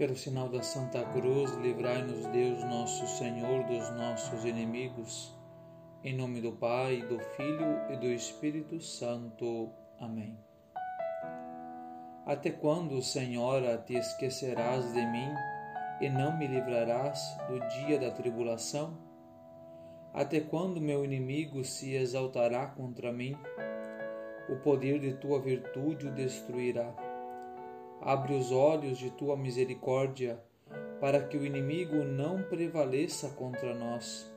[0.00, 5.38] Pelo sinal da Santa Cruz, livrai-nos Deus nosso Senhor dos nossos inimigos.
[6.02, 9.70] Em nome do Pai, do Filho e do Espírito Santo.
[9.98, 10.38] Amém.
[12.24, 15.34] Até quando, Senhora, te esquecerás de mim
[16.00, 18.96] e não me livrarás do dia da tribulação?
[20.14, 23.36] Até quando meu inimigo se exaltará contra mim?
[24.48, 26.90] O poder de tua virtude o destruirá
[28.02, 30.42] Abre os olhos de tua misericórdia,
[31.00, 34.32] para que o inimigo não prevaleça contra nós.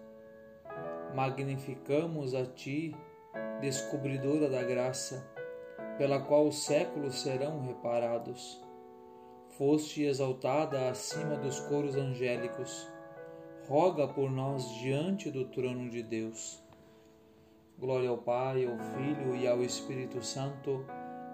[1.15, 2.93] Magnificamos a ti,
[3.61, 5.25] descobridora da graça,
[5.97, 8.61] pela qual os séculos serão reparados.
[9.57, 12.91] Foste exaltada acima dos coros angélicos,
[13.69, 16.61] roga por nós diante do trono de Deus.
[17.79, 20.85] Glória ao Pai, ao Filho e ao Espírito Santo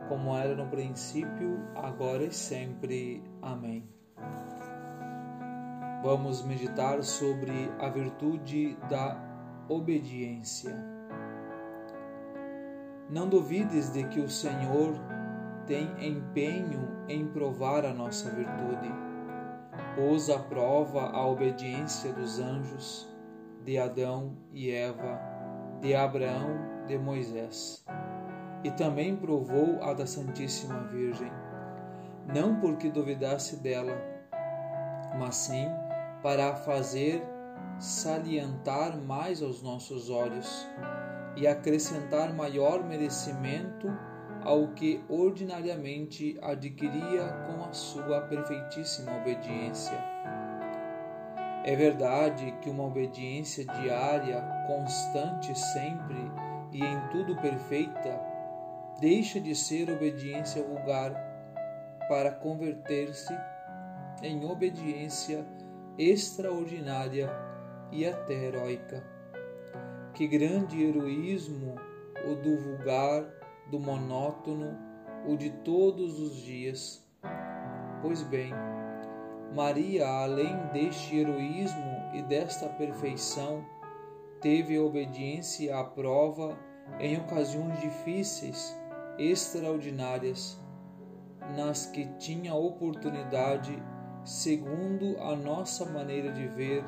[0.10, 3.24] como era no princípio, agora e sempre.
[3.42, 3.88] Amém.
[6.04, 9.16] Vamos meditar sobre a virtude da
[9.70, 10.76] obediência.
[13.10, 14.96] Não duvides de que o Senhor
[15.68, 18.92] tem empenho em provar a nossa virtude.
[19.96, 23.08] Pôs à prova a obediência dos anjos,
[23.64, 25.20] de Adão e Eva,
[25.82, 27.86] de Abraão, de Moisés
[28.64, 31.32] e também provou a da Santíssima Virgem,
[32.34, 33.96] não porque duvidasse dela,
[35.18, 35.68] mas sim
[36.22, 37.24] para a fazer
[37.80, 40.68] salientar mais aos nossos olhos
[41.36, 43.88] e acrescentar maior merecimento
[44.44, 49.98] ao que ordinariamente adquiria com a sua perfeitíssima obediência.
[51.64, 56.32] É verdade que uma obediência diária, constante sempre
[56.72, 58.20] e em tudo perfeita,
[59.00, 61.14] deixa de ser obediência vulgar
[62.08, 63.34] para converter-se
[64.22, 65.46] em obediência
[65.98, 67.30] extraordinária
[67.92, 69.04] e até heróica.
[70.14, 71.76] Que grande heroísmo
[72.28, 73.26] o do vulgar,
[73.72, 74.78] do monótono,
[75.26, 77.06] o de todos os dias.
[78.02, 78.52] Pois bem,
[79.56, 83.64] Maria, além deste heroísmo e desta perfeição,
[84.42, 86.58] teve a obediência à prova
[87.00, 88.79] em ocasiões difíceis
[89.20, 90.58] extraordinárias,
[91.56, 93.78] nas que tinha oportunidade,
[94.24, 96.84] segundo a nossa maneira de ver,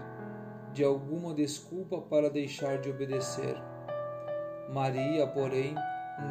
[0.73, 3.55] de alguma desculpa para deixar de obedecer.
[4.69, 5.75] Maria, porém,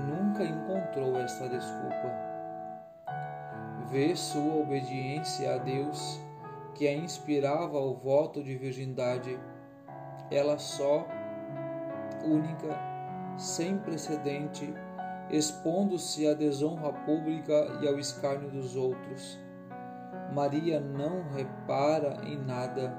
[0.09, 2.31] nunca encontrou esta desculpa.
[3.91, 6.21] Vê sua obediência a Deus,
[6.75, 9.38] que a inspirava ao voto de virgindade,
[10.31, 11.06] ela só,
[12.25, 12.78] única,
[13.37, 14.72] sem precedente,
[15.33, 19.39] expondo-se à desonra pública e ao escárnio dos outros.
[20.35, 22.93] Maria não repara em nada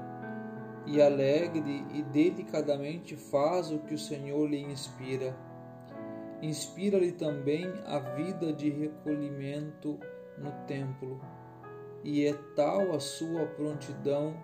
[0.86, 5.36] e alegre e delicadamente faz o que o Senhor lhe inspira.
[6.40, 9.98] Inspira-lhe também a vida de recolhimento
[10.36, 11.20] no templo,
[12.02, 14.34] e é tal a sua prontidão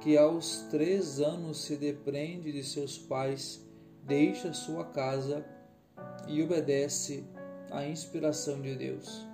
[0.00, 3.64] que aos três anos se deprende de seus pais,
[4.04, 5.44] deixa sua casa
[6.28, 7.26] e obedece
[7.70, 9.26] à inspiração de Deus.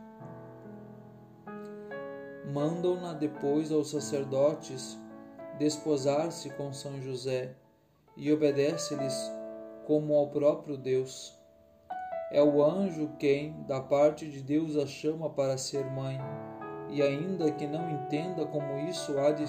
[2.53, 4.99] Mandam-na depois aos sacerdotes
[5.59, 7.55] desposar-se com São José
[8.17, 9.15] e obedece-lhes
[9.87, 11.37] como ao próprio Deus.
[12.31, 16.19] É o anjo quem, da parte de Deus, a chama para ser mãe,
[16.91, 19.45] e ainda que não entenda como isso há de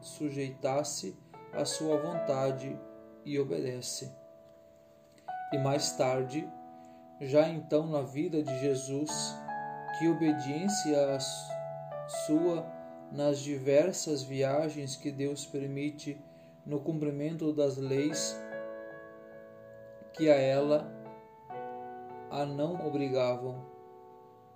[0.00, 1.16] sujeitar-se
[1.52, 2.78] à sua vontade,
[3.24, 4.19] e obedece
[5.52, 6.48] e mais tarde,
[7.20, 9.10] já então na vida de Jesus,
[9.98, 11.18] que obediência
[12.26, 12.66] sua
[13.12, 16.20] nas diversas viagens que Deus permite
[16.64, 18.40] no cumprimento das leis
[20.12, 20.90] que a ela
[22.30, 23.66] a não obrigavam.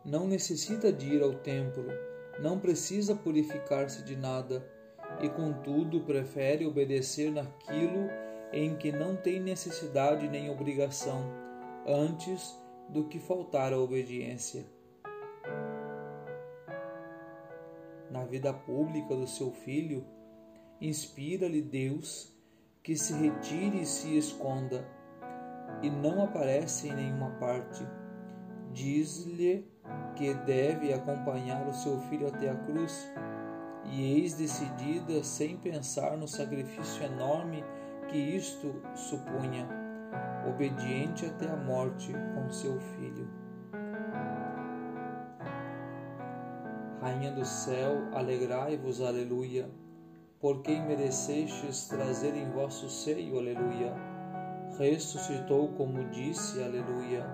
[0.04, 1.86] Não necessita de ir ao templo,
[2.38, 4.64] não precisa purificar-se de nada
[5.20, 8.08] e, contudo, prefere obedecer naquilo
[8.56, 11.24] em que não tem necessidade nem obrigação,
[11.84, 12.56] antes
[12.88, 14.64] do que faltar a obediência.
[18.08, 20.06] Na vida pública do seu filho,
[20.80, 22.32] inspira-lhe Deus
[22.80, 24.86] que se retire e se esconda,
[25.82, 27.84] e não aparece em nenhuma parte.
[28.72, 29.68] Diz-lhe
[30.14, 33.12] que deve acompanhar o seu filho até a cruz,
[33.86, 37.64] e eis decidida, sem pensar no sacrifício enorme
[38.14, 39.68] que isto supunha,
[40.48, 43.28] obediente até a morte com seu filho.
[47.00, 49.68] Rainha do céu, alegrai-vos, aleluia.
[50.38, 53.92] Por quem merecestes trazer em vosso seio, aleluia.
[54.78, 57.26] Ressuscitou como disse, aleluia.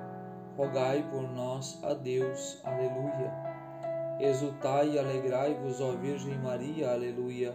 [0.56, 3.31] Rogai por nós a Deus, aleluia.
[4.19, 7.55] Exultai e alegrai-vos, ó Virgem Maria, aleluia.